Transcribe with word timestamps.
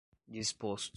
disposto 0.27 0.89